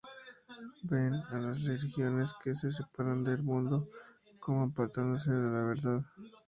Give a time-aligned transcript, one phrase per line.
[0.83, 3.87] Ven a las religiones que se separan del mundo
[4.39, 6.01] como apartándose de la verdad.